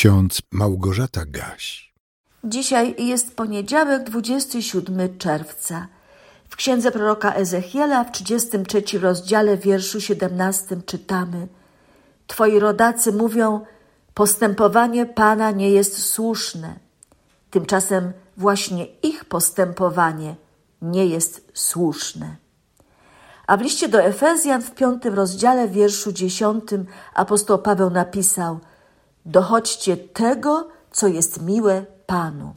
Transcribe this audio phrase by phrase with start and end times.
[0.00, 1.94] ksiądz Małgorzata Gaś.
[2.44, 5.86] Dzisiaj jest poniedziałek, 27 czerwca.
[6.48, 11.48] W księdze proroka Ezechiela w 33 rozdziale wierszu 17 czytamy:
[12.26, 13.60] Twoi rodacy mówią,
[14.14, 16.74] postępowanie Pana nie jest słuszne.
[17.50, 20.34] Tymczasem właśnie ich postępowanie
[20.82, 22.36] nie jest słuszne.
[23.46, 28.60] A w liście do Efezjan w piątym rozdziale wierszu dziesiątym apostoł Paweł napisał:
[29.26, 32.54] Dochodźcie tego, co jest miłe Panu.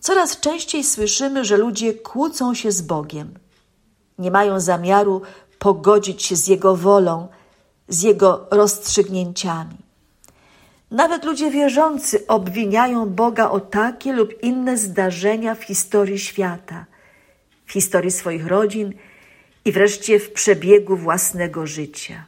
[0.00, 3.34] Coraz częściej słyszymy, że ludzie kłócą się z Bogiem.
[4.18, 5.22] Nie mają zamiaru
[5.58, 7.28] pogodzić się z Jego wolą,
[7.88, 9.76] z Jego rozstrzygnięciami.
[10.90, 16.86] Nawet ludzie wierzący obwiniają Boga o takie lub inne zdarzenia w historii świata,
[17.66, 18.92] w historii swoich rodzin
[19.64, 22.24] i wreszcie w przebiegu własnego życia.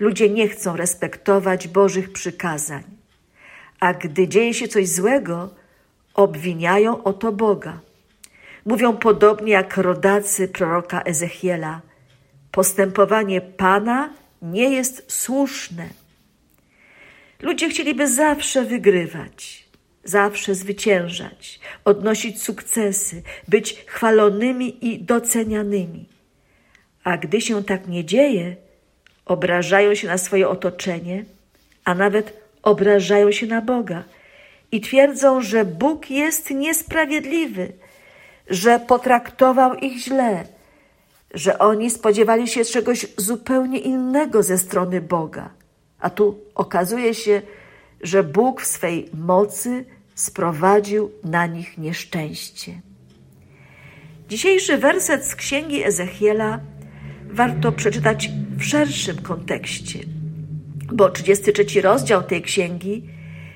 [0.00, 2.82] Ludzie nie chcą respektować Bożych przykazań,
[3.80, 5.54] a gdy dzieje się coś złego,
[6.14, 7.80] obwiniają o to Boga.
[8.66, 11.80] Mówią podobnie jak rodacy proroka Ezechiela:
[12.50, 15.88] Postępowanie Pana nie jest słuszne.
[17.40, 19.68] Ludzie chcieliby zawsze wygrywać,
[20.04, 26.08] zawsze zwyciężać, odnosić sukcesy, być chwalonymi i docenianymi.
[27.04, 28.56] A gdy się tak nie dzieje,
[29.30, 31.24] obrażają się na swoje otoczenie,
[31.84, 34.04] a nawet obrażają się na Boga
[34.72, 37.72] i twierdzą, że Bóg jest niesprawiedliwy,
[38.46, 40.44] że potraktował ich źle,
[41.34, 45.50] że oni spodziewali się czegoś zupełnie innego ze strony Boga.
[46.00, 47.42] A tu okazuje się,
[48.00, 49.84] że Bóg w swej mocy
[50.14, 52.72] sprowadził na nich nieszczęście.
[54.28, 56.60] Dzisiejszy werset z księgi Ezechiela
[57.32, 59.98] warto przeczytać w szerszym kontekście,
[60.92, 63.02] bo 33 rozdział tej księgi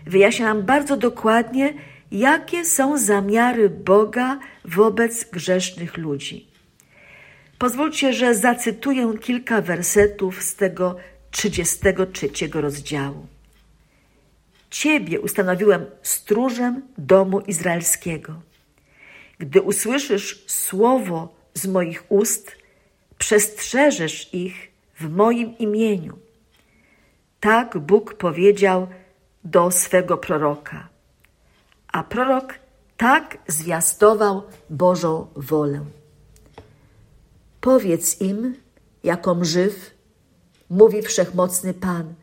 [0.07, 1.75] wyjaśnia nam bardzo dokładnie,
[2.13, 6.47] jakie są zamiary Boga wobec grzesznych ludzi.
[7.59, 10.97] Pozwólcie, że zacytuję kilka wersetów z tego
[11.31, 13.27] 33 rozdziału.
[14.71, 18.41] Ciebie ustanowiłem stróżem domu izraelskiego.
[19.39, 22.57] Gdy usłyszysz słowo z moich ust,
[23.19, 24.74] przestrzeżesz ich
[25.05, 26.19] w moim imieniu.
[27.41, 28.87] Tak Bóg powiedział
[29.45, 30.89] do swego proroka.
[31.93, 32.55] A prorok
[32.97, 35.81] tak zwiastował Bożą wolę.
[37.61, 38.55] Powiedz im,
[39.05, 39.91] jaką żyw,
[40.71, 42.15] mówi wszechmocny Pan.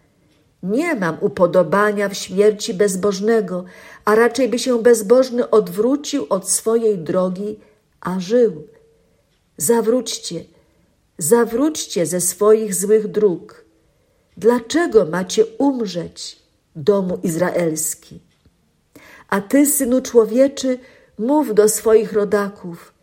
[0.64, 3.66] Nie mam upodobania w śmierci bezbożnego,
[4.06, 7.60] a raczej by się bezbożny odwrócił od swojej drogi,
[8.02, 8.68] a żył.
[9.58, 10.44] Zawróćcie,
[11.22, 13.66] zawróćcie ze swoich złych dróg.
[14.38, 16.40] Dlaczego macie umrzeć,
[16.76, 18.20] domu izraelski?
[19.30, 20.80] A ty, synu człowieczy,
[21.18, 22.94] mów do swoich rodaków: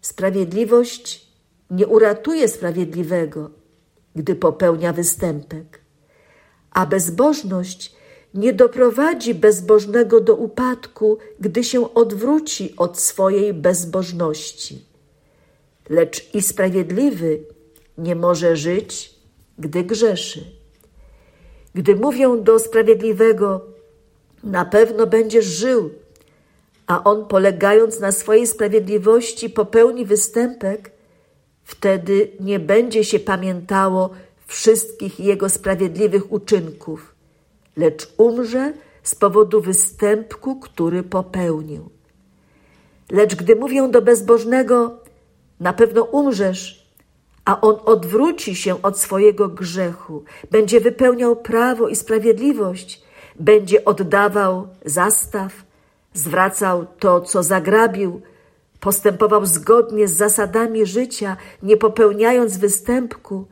[0.00, 1.26] Sprawiedliwość
[1.70, 3.50] nie uratuje sprawiedliwego,
[4.16, 5.80] gdy popełnia występek,
[6.70, 7.94] a bezbożność
[8.34, 14.84] nie doprowadzi bezbożnego do upadku, gdy się odwróci od swojej bezbożności.
[15.88, 17.53] Lecz i sprawiedliwy
[17.98, 19.14] nie może żyć,
[19.58, 20.44] gdy grzeszy.
[21.74, 23.60] Gdy mówią do sprawiedliwego,
[24.44, 25.90] na pewno będziesz żył,
[26.86, 30.90] a on polegając na swojej sprawiedliwości popełni występek,
[31.64, 34.10] wtedy nie będzie się pamiętało
[34.46, 37.14] wszystkich jego sprawiedliwych uczynków,
[37.76, 38.72] lecz umrze
[39.02, 41.90] z powodu występku, który popełnił.
[43.10, 44.98] Lecz gdy mówią do bezbożnego,
[45.60, 46.83] na pewno umrzesz,
[47.44, 53.02] a on odwróci się od swojego grzechu, będzie wypełniał prawo i sprawiedliwość,
[53.40, 55.52] będzie oddawał zastaw,
[56.14, 58.20] zwracał to, co zagrabił,
[58.80, 63.46] postępował zgodnie z zasadami życia, nie popełniając występku,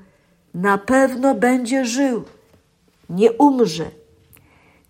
[0.54, 2.22] na pewno będzie żył,
[3.10, 3.90] nie umrze.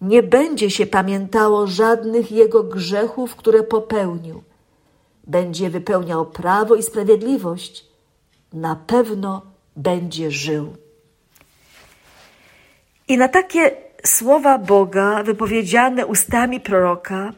[0.01, 4.43] Nie będzie się pamiętało żadnych jego grzechów, które popełnił.
[5.27, 7.91] Będzie wypełniał prawo i sprawiedliwość
[8.53, 9.43] na pewno
[9.77, 10.77] będzie żył.
[13.09, 17.33] I na takie słowa Boga wypowiedziane ustami proroka,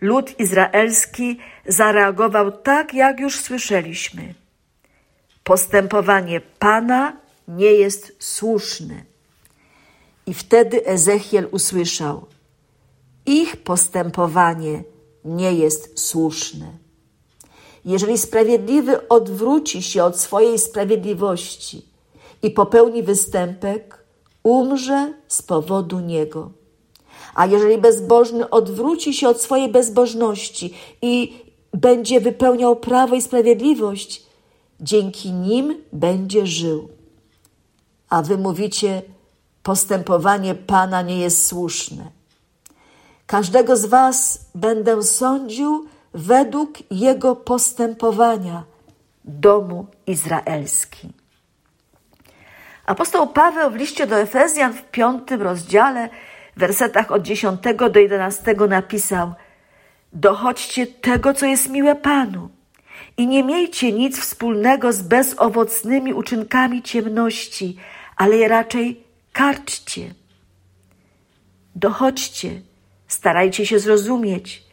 [0.00, 4.34] lud izraelski zareagował tak, jak już słyszeliśmy.
[5.44, 7.16] Postępowanie Pana
[7.48, 9.04] nie jest słuszne.
[10.26, 12.26] I wtedy Ezechiel usłyszał:
[13.26, 14.82] Ich postępowanie
[15.24, 16.66] nie jest słuszne.
[17.84, 21.86] Jeżeli sprawiedliwy odwróci się od swojej sprawiedliwości
[22.42, 24.04] i popełni występek,
[24.42, 26.50] umrze z powodu niego.
[27.34, 31.42] A jeżeli bezbożny odwróci się od swojej bezbożności i
[31.72, 34.22] będzie wypełniał prawo i sprawiedliwość,
[34.80, 36.88] dzięki nim będzie żył.
[38.08, 39.02] A wy mówicie,
[39.62, 42.10] postępowanie Pana nie jest słuszne.
[43.26, 48.64] Każdego z was będę sądził według jego postępowania,
[49.24, 51.08] domu izraelski.
[52.86, 56.08] Apostoł Paweł w liście do Efezjan w piątym rozdziale,
[56.56, 57.60] w wersetach od 10
[57.92, 59.34] do 11 napisał:
[60.12, 62.48] Dochodźcie tego, co jest miłe Panu,
[63.16, 67.76] i nie miejcie nic wspólnego z bezowocnymi uczynkami ciemności,
[68.16, 70.14] ale je raczej karczcie.
[71.74, 72.60] Dochodźcie,
[73.08, 74.69] starajcie się zrozumieć,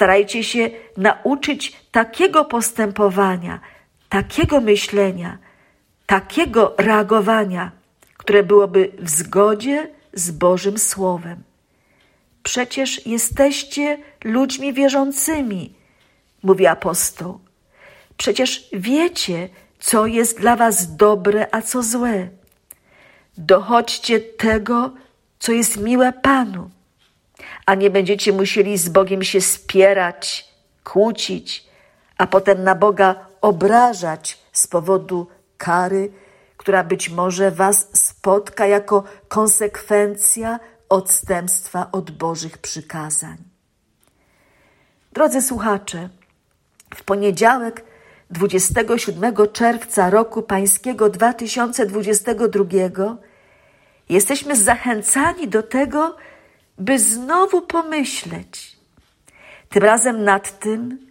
[0.00, 3.60] starajcie się nauczyć takiego postępowania,
[4.08, 5.38] takiego myślenia,
[6.06, 7.70] takiego reagowania,
[8.16, 11.42] które byłoby w zgodzie z Bożym Słowem.
[12.42, 15.74] Przecież jesteście ludźmi wierzącymi,
[16.42, 17.40] mówi apostoł.
[18.16, 19.48] Przecież wiecie,
[19.78, 22.28] co jest dla was dobre, a co złe.
[23.38, 24.90] Dochodźcie tego,
[25.38, 26.70] co jest miłe Panu,
[27.70, 30.48] a nie będziecie musieli z Bogiem się spierać,
[30.84, 31.64] kłócić,
[32.18, 35.26] a potem na Boga obrażać z powodu
[35.58, 36.12] kary,
[36.56, 43.36] która być może Was spotka jako konsekwencja odstępstwa od Bożych przykazań.
[45.12, 46.08] Drodzy słuchacze,
[46.94, 47.84] w poniedziałek
[48.30, 52.64] 27 czerwca roku pańskiego 2022
[54.08, 56.16] jesteśmy zachęcani do tego,
[56.80, 58.76] by znowu pomyśleć,
[59.68, 61.10] tym razem nad tym,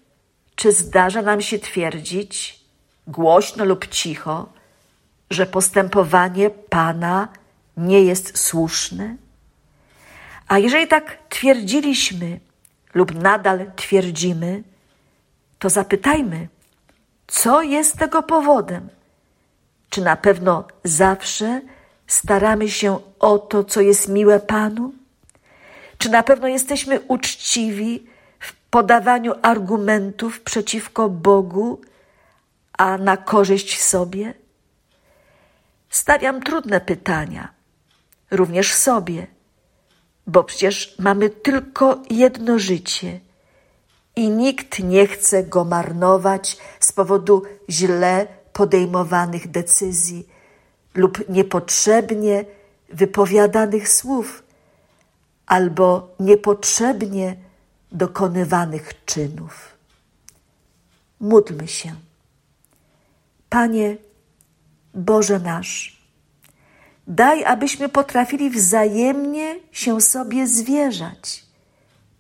[0.55, 2.59] czy zdarza nam się twierdzić,
[3.07, 4.49] głośno lub cicho,
[5.29, 7.27] że postępowanie Pana
[7.77, 9.15] nie jest słuszne?
[10.47, 12.39] A jeżeli tak twierdziliśmy
[12.93, 14.63] lub nadal twierdzimy,
[15.59, 16.47] to zapytajmy,
[17.27, 18.89] co jest tego powodem?
[19.89, 21.61] Czy na pewno zawsze
[22.07, 24.98] staramy się o to, co jest miłe Panu?
[25.99, 28.07] Czy na pewno jesteśmy uczciwi
[28.39, 31.81] w podawaniu argumentów przeciwko Bogu,
[32.77, 34.33] a na korzyść sobie?
[35.89, 37.53] Stawiam trudne pytania,
[38.31, 39.27] również sobie,
[40.27, 43.19] bo przecież mamy tylko jedno życie
[44.15, 50.27] i nikt nie chce go marnować z powodu źle podejmowanych decyzji
[50.93, 52.45] lub niepotrzebnie
[52.89, 54.43] wypowiadanych słów
[55.49, 57.35] albo niepotrzebnie
[57.91, 59.77] dokonywanych czynów.
[61.19, 61.95] Módlmy się.
[63.49, 63.97] Panie
[64.93, 66.01] Boże nasz,
[67.07, 71.45] daj, abyśmy potrafili wzajemnie się sobie zwierzać,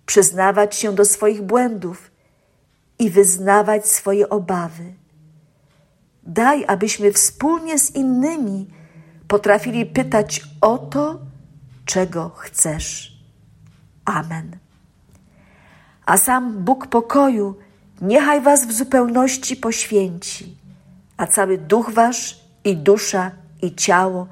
[0.05, 2.11] przyznawać się do swoich błędów
[2.99, 4.93] i wyznawać swoje obawy.
[6.23, 8.67] Daj, abyśmy wspólnie z innymi
[9.27, 11.19] potrafili pytać o to,
[11.85, 13.18] czego chcesz.
[14.09, 14.57] Amen.
[16.05, 17.55] A sam Bóg pokoju
[18.01, 20.57] niechaj was w zupełności poświęci,
[21.17, 24.27] a cały duch wasz i dusza i ciało